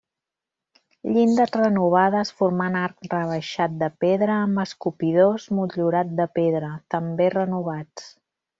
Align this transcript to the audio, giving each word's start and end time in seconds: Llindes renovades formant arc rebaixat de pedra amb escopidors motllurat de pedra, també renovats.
Llindes 1.17 1.51
renovades 1.57 2.31
formant 2.39 2.77
arc 2.79 3.05
rebaixat 3.11 3.75
de 3.83 3.89
pedra 4.05 4.39
amb 4.47 4.63
escopidors 4.65 5.47
motllurat 5.61 6.17
de 6.23 6.27
pedra, 6.41 6.73
també 6.97 7.29
renovats. 7.39 8.11